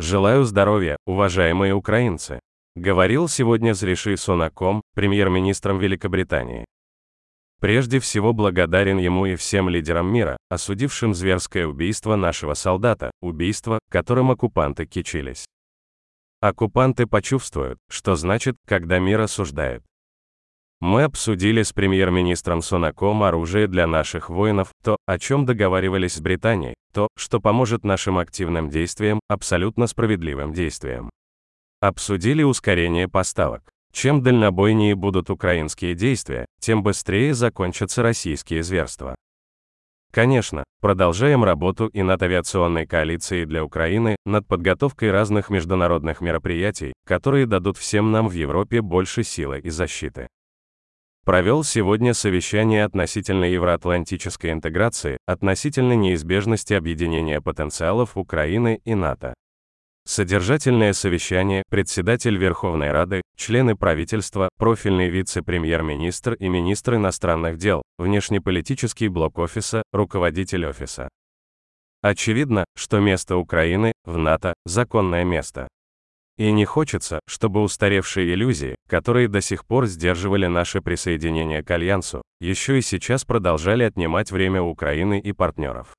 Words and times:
Желаю 0.00 0.42
здоровья, 0.42 0.96
уважаемые 1.06 1.72
украинцы. 1.72 2.40
Говорил 2.74 3.28
сегодня 3.28 3.74
с 3.76 3.82
Риши 3.84 4.16
Сунаком, 4.16 4.82
премьер-министром 4.96 5.78
Великобритании. 5.78 6.64
Прежде 7.60 8.00
всего 8.00 8.32
благодарен 8.32 8.98
ему 8.98 9.26
и 9.26 9.36
всем 9.36 9.68
лидерам 9.68 10.12
мира, 10.12 10.36
осудившим 10.48 11.14
зверское 11.14 11.68
убийство 11.68 12.16
нашего 12.16 12.54
солдата, 12.54 13.12
убийство, 13.22 13.78
которым 13.88 14.32
оккупанты 14.32 14.84
кичились. 14.84 15.46
Оккупанты 16.40 17.06
почувствуют, 17.06 17.78
что 17.88 18.16
значит, 18.16 18.56
когда 18.66 18.98
мир 18.98 19.20
осуждает. 19.20 19.84
Мы 20.84 21.04
обсудили 21.04 21.62
с 21.62 21.72
премьер-министром 21.72 22.60
Сунаком 22.60 23.22
оружие 23.22 23.68
для 23.68 23.86
наших 23.86 24.28
воинов, 24.28 24.68
то, 24.84 24.98
о 25.06 25.18
чем 25.18 25.46
договаривались 25.46 26.16
с 26.16 26.20
Британией, 26.20 26.74
то, 26.92 27.08
что 27.16 27.40
поможет 27.40 27.84
нашим 27.84 28.18
активным 28.18 28.68
действиям, 28.68 29.18
абсолютно 29.26 29.86
справедливым 29.86 30.52
действиям. 30.52 31.08
Обсудили 31.80 32.42
ускорение 32.42 33.08
поставок. 33.08 33.62
Чем 33.94 34.22
дальнобойнее 34.22 34.94
будут 34.94 35.30
украинские 35.30 35.94
действия, 35.94 36.44
тем 36.60 36.82
быстрее 36.82 37.32
закончатся 37.32 38.02
российские 38.02 38.62
зверства. 38.62 39.14
Конечно, 40.12 40.64
продолжаем 40.82 41.44
работу 41.44 41.86
и 41.86 42.02
над 42.02 42.22
авиационной 42.22 42.86
коалицией 42.86 43.46
для 43.46 43.64
Украины, 43.64 44.16
над 44.26 44.46
подготовкой 44.46 45.12
разных 45.12 45.48
международных 45.48 46.20
мероприятий, 46.20 46.92
которые 47.06 47.46
дадут 47.46 47.78
всем 47.78 48.12
нам 48.12 48.28
в 48.28 48.32
Европе 48.32 48.82
больше 48.82 49.22
силы 49.22 49.60
и 49.60 49.70
защиты 49.70 50.28
провел 51.24 51.64
сегодня 51.64 52.14
совещание 52.14 52.84
относительно 52.84 53.44
евроатлантической 53.44 54.52
интеграции, 54.52 55.18
относительно 55.26 55.94
неизбежности 55.94 56.74
объединения 56.74 57.40
потенциалов 57.40 58.16
Украины 58.16 58.80
и 58.84 58.94
НАТО. 58.94 59.34
Содержательное 60.06 60.92
совещание, 60.92 61.62
председатель 61.70 62.36
Верховной 62.36 62.92
Рады, 62.92 63.22
члены 63.36 63.74
правительства, 63.74 64.50
профильный 64.58 65.08
вице-премьер-министр 65.08 66.34
и 66.34 66.46
министр 66.48 66.96
иностранных 66.96 67.56
дел, 67.56 67.82
внешнеполитический 67.98 69.08
блок 69.08 69.38
офиса, 69.38 69.82
руководитель 69.92 70.66
офиса. 70.66 71.08
Очевидно, 72.02 72.66
что 72.76 73.00
место 73.00 73.38
Украины 73.38 73.94
в 74.04 74.18
НАТО– 74.18 74.52
законное 74.66 75.24
место. 75.24 75.68
И 76.36 76.50
не 76.50 76.64
хочется, 76.64 77.20
чтобы 77.28 77.62
устаревшие 77.62 78.34
иллюзии, 78.34 78.74
которые 78.88 79.28
до 79.28 79.40
сих 79.40 79.64
пор 79.64 79.86
сдерживали 79.86 80.46
наше 80.46 80.80
присоединение 80.82 81.62
к 81.62 81.70
Альянсу, 81.70 82.22
еще 82.40 82.78
и 82.78 82.82
сейчас 82.82 83.24
продолжали 83.24 83.84
отнимать 83.84 84.32
время 84.32 84.60
Украины 84.60 85.20
и 85.20 85.32
партнеров. 85.32 85.94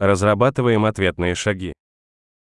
Разрабатываем 0.00 0.86
ответные 0.86 1.34
шаги. 1.36 1.72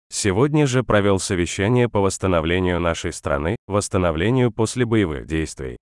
Сегодня 0.10 0.68
же 0.68 0.84
провел 0.84 1.20
совещание 1.20 1.90
по 1.90 2.00
восстановлению 2.00 2.80
нашей 2.80 3.12
страны, 3.12 3.56
восстановлению 3.68 4.52
после 4.52 4.86
боевых 4.86 5.26
действий. 5.26 5.78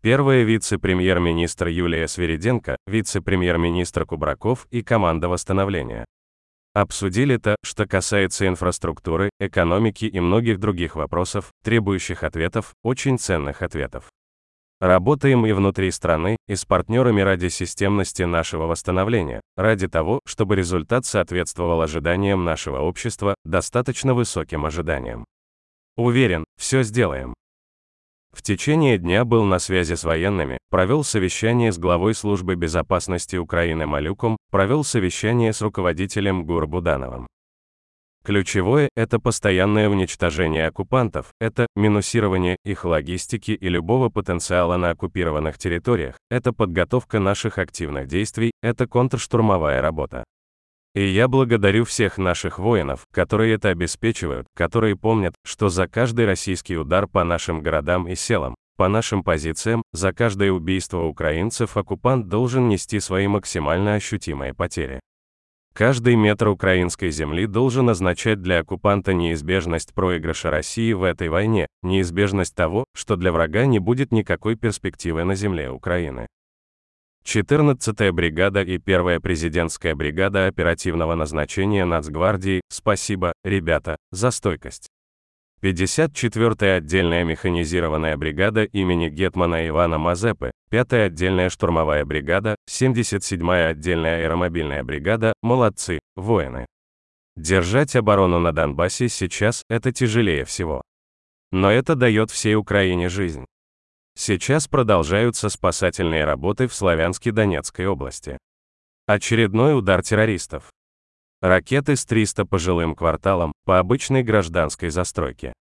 Первая 0.00 0.42
вице-премьер-министр 0.42 1.68
Юлия 1.68 2.08
Свириденко, 2.08 2.76
вице-премьер-министр 2.88 4.04
Кубраков 4.04 4.66
и 4.70 4.82
команда 4.82 5.28
восстановления. 5.28 6.04
Обсудили 6.74 7.36
то, 7.36 7.56
что 7.62 7.86
касается 7.86 8.48
инфраструктуры, 8.48 9.28
экономики 9.38 10.06
и 10.06 10.20
многих 10.20 10.58
других 10.58 10.96
вопросов, 10.96 11.52
требующих 11.62 12.22
ответов, 12.22 12.72
очень 12.82 13.18
ценных 13.18 13.60
ответов. 13.60 14.10
Работаем 14.80 15.44
и 15.44 15.52
внутри 15.52 15.90
страны, 15.90 16.38
и 16.48 16.56
с 16.56 16.64
партнерами 16.64 17.20
ради 17.20 17.48
системности 17.48 18.22
нашего 18.22 18.66
восстановления, 18.66 19.42
ради 19.54 19.86
того, 19.86 20.20
чтобы 20.26 20.56
результат 20.56 21.04
соответствовал 21.04 21.82
ожиданиям 21.82 22.42
нашего 22.44 22.78
общества, 22.78 23.34
достаточно 23.44 24.14
высоким 24.14 24.64
ожиданиям. 24.64 25.26
Уверен, 25.96 26.44
все 26.58 26.82
сделаем. 26.82 27.34
В 28.32 28.40
течение 28.40 28.98
дня 28.98 29.24
был 29.24 29.44
на 29.44 29.58
связи 29.58 29.94
с 29.94 30.04
военными, 30.04 30.58
провел 30.70 31.04
совещание 31.04 31.70
с 31.70 31.78
главой 31.78 32.14
службы 32.14 32.56
безопасности 32.56 33.36
Украины 33.36 33.86
Малюком, 33.86 34.36
провел 34.50 34.84
совещание 34.84 35.52
с 35.52 35.60
руководителем 35.62 36.44
ГУР 36.44 36.66
Будановым. 36.66 37.28
Ключевое– 38.24 38.88
это 38.96 39.18
постоянное 39.18 39.88
уничтожение 39.88 40.68
оккупантов, 40.68 41.32
это 41.40 41.66
минусирование 41.74 42.56
их 42.64 42.84
логистики 42.84 43.50
и 43.50 43.68
любого 43.68 44.10
потенциала 44.10 44.76
на 44.76 44.90
оккупированных 44.90 45.58
территориях, 45.58 46.16
это 46.30 46.52
подготовка 46.52 47.18
наших 47.18 47.58
активных 47.58 48.06
действий, 48.06 48.52
это 48.62 48.86
контрштурмовая 48.86 49.82
работа. 49.82 50.22
И 50.94 51.06
я 51.06 51.26
благодарю 51.26 51.84
всех 51.84 52.18
наших 52.18 52.58
воинов, 52.58 53.06
которые 53.10 53.54
это 53.54 53.70
обеспечивают, 53.70 54.46
которые 54.54 54.94
помнят, 54.94 55.34
что 55.42 55.70
за 55.70 55.88
каждый 55.88 56.26
российский 56.26 56.76
удар 56.76 57.06
по 57.06 57.24
нашим 57.24 57.62
городам 57.62 58.08
и 58.08 58.14
селам, 58.14 58.54
по 58.76 58.88
нашим 58.88 59.24
позициям, 59.24 59.82
за 59.92 60.12
каждое 60.12 60.52
убийство 60.52 61.04
украинцев 61.04 61.78
оккупант 61.78 62.28
должен 62.28 62.68
нести 62.68 63.00
свои 63.00 63.26
максимально 63.26 63.94
ощутимые 63.94 64.52
потери. 64.52 65.00
Каждый 65.72 66.16
метр 66.16 66.48
украинской 66.48 67.10
земли 67.10 67.46
должен 67.46 67.88
означать 67.88 68.42
для 68.42 68.58
оккупанта 68.58 69.14
неизбежность 69.14 69.94
проигрыша 69.94 70.50
России 70.50 70.92
в 70.92 71.02
этой 71.02 71.30
войне, 71.30 71.66
неизбежность 71.82 72.54
того, 72.54 72.84
что 72.94 73.16
для 73.16 73.32
врага 73.32 73.64
не 73.64 73.78
будет 73.78 74.12
никакой 74.12 74.56
перспективы 74.56 75.24
на 75.24 75.34
земле 75.34 75.70
Украины. 75.70 76.26
14-я 77.24 78.12
бригада 78.12 78.62
и 78.62 78.78
1-я 78.78 79.20
президентская 79.20 79.94
бригада 79.94 80.46
оперативного 80.46 81.14
назначения 81.14 81.84
Нацгвардии, 81.84 82.62
спасибо, 82.68 83.32
ребята, 83.44 83.96
за 84.10 84.30
стойкость. 84.30 84.88
54-я 85.62 86.74
отдельная 86.76 87.22
механизированная 87.22 88.16
бригада 88.16 88.64
имени 88.64 89.08
Гетмана 89.08 89.68
Ивана 89.68 89.96
Мазепы, 89.98 90.50
5-я 90.72 91.04
отдельная 91.04 91.50
штурмовая 91.50 92.04
бригада, 92.04 92.56
77-я 92.68 93.68
отдельная 93.68 94.24
аэромобильная 94.24 94.82
бригада, 94.82 95.34
молодцы, 95.40 96.00
воины. 96.16 96.66
Держать 97.36 97.94
оборону 97.94 98.40
на 98.40 98.52
Донбассе 98.52 99.08
сейчас– 99.08 99.62
это 99.70 99.92
тяжелее 99.92 100.44
всего. 100.44 100.82
Но 101.52 101.70
это 101.70 101.94
дает 101.94 102.30
всей 102.30 102.56
Украине 102.56 103.08
жизнь. 103.08 103.44
Сейчас 104.14 104.68
продолжаются 104.68 105.48
спасательные 105.48 106.24
работы 106.24 106.68
в 106.68 106.74
Славянске-Донецкой 106.74 107.86
области. 107.86 108.38
Очередной 109.06 109.76
удар 109.76 110.02
террористов. 110.02 110.70
Ракеты 111.40 111.96
с 111.96 112.04
300 112.04 112.44
по 112.44 112.58
жилым 112.58 112.94
кварталам, 112.94 113.52
по 113.64 113.78
обычной 113.78 114.22
гражданской 114.22 114.90
застройке. 114.90 115.52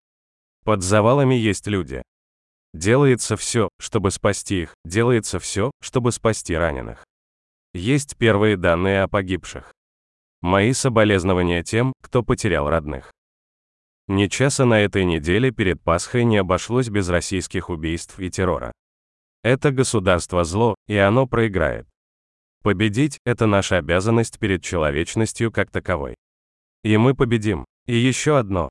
Под 0.63 0.84
завалами 0.84 1.34
есть 1.35 1.66
люди. 1.66 2.03
Делается 2.73 3.35
все, 3.35 3.69
чтобы 3.79 4.11
спасти 4.11 4.63
их, 4.63 4.75
делается 4.85 5.40
все, 5.40 5.72
чтобы 5.81 6.11
спасти 6.11 6.56
раненых. 6.56 7.03
Есть 7.73 8.16
первые 8.17 8.57
данные 8.57 9.03
о 9.03 9.07
погибших. 9.07 9.73
Мои 10.41 10.73
соболезнования 10.73 11.63
тем, 11.63 11.94
кто 12.01 12.22
потерял 12.22 12.69
родных. 12.69 13.11
Ни 14.07 14.28
часа 14.28 14.66
на 14.66 14.81
этой 14.81 15.06
неделе 15.06 15.51
перед 15.51 15.81
Пасхой 15.81 16.25
не 16.25 16.38
обошлось 16.38 16.89
без 16.89 17.09
российских 17.09 17.69
убийств 17.69 18.19
и 18.19 18.29
террора. 18.29 18.72
Это 19.44 19.72
государство 19.72 20.44
зло, 20.44 20.75
и 20.88 20.95
оно 20.97 21.28
проиграет. 21.28 21.88
Победить– 22.63 23.19
это 23.25 23.47
наша 23.47 23.78
обязанность 23.78 24.38
перед 24.38 24.63
человечностью 24.63 25.51
как 25.51 25.72
таковой. 25.72 26.16
И 26.84 26.97
мы 26.97 27.16
победим. 27.16 27.66
И 27.88 27.95
еще 27.95 28.38
одно. 28.38 28.69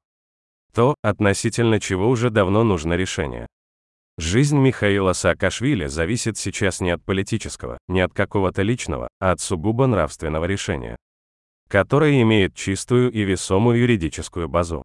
То, 0.73 0.95
относительно 1.03 1.81
чего 1.81 2.09
уже 2.09 2.31
давно 2.31 2.63
нужно 2.63 2.95
решение. 2.95 3.49
Жизнь 4.19 4.59
Михаила 4.59 5.13
Саакашвили 5.13 5.87
зависит 5.87 6.37
сейчас 6.37 6.81
не 6.81 6.91
от 6.91 7.03
политического, 7.03 7.79
не 7.89 8.01
от 8.01 8.13
какого-то 8.13 8.63
личного, 8.63 9.09
а 9.19 9.33
от 9.33 9.41
сугубо 9.41 9.87
нравственного 9.87 10.45
решения, 10.45 10.97
которое 11.69 12.21
имеет 12.23 12.55
чистую 12.55 13.11
и 13.11 13.23
весомую 13.23 13.79
юридическую 13.79 14.49
базу. 14.49 14.83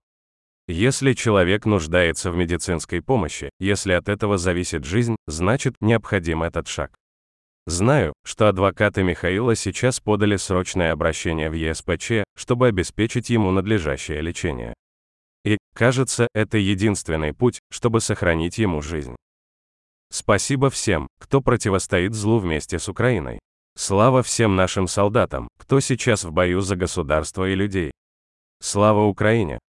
Если 0.67 1.13
человек 1.13 1.65
нуждается 1.65 2.31
в 2.31 2.35
медицинской 2.35 3.01
помощи, 3.01 3.51
если 3.59 3.93
от 3.93 4.09
этого 4.09 4.39
зависит 4.39 4.83
жизнь, 4.83 5.15
значит, 5.27 5.75
необходим 5.79 6.41
этот 6.41 6.67
шаг. 6.67 6.95
Знаю, 7.67 8.13
что 8.23 8.47
адвокаты 8.47 9.03
Михаила 9.03 9.55
сейчас 9.55 9.99
подали 9.99 10.37
срочное 10.37 10.91
обращение 10.91 11.49
в 11.49 11.53
ЕСПЧ, 11.53 12.23
чтобы 12.35 12.67
обеспечить 12.67 13.29
ему 13.29 13.51
надлежащее 13.51 14.21
лечение. 14.21 14.73
И, 15.43 15.57
кажется, 15.75 16.27
это 16.33 16.57
единственный 16.57 17.33
путь, 17.33 17.59
чтобы 17.71 18.01
сохранить 18.01 18.57
ему 18.57 18.81
жизнь. 18.81 19.15
Спасибо 20.11 20.69
всем, 20.71 21.07
кто 21.19 21.41
противостоит 21.41 22.13
злу 22.13 22.39
вместе 22.39 22.79
с 22.79 22.89
Украиной. 22.89 23.39
Слава 23.77 24.23
всем 24.23 24.55
нашим 24.55 24.87
солдатам, 24.87 25.49
кто 25.59 25.79
сейчас 25.79 26.23
в 26.23 26.31
бою 26.31 26.61
за 26.61 26.75
государство 26.75 27.47
и 27.47 27.55
людей. 27.55 27.91
Слава 28.61 29.05
Украине! 29.05 29.59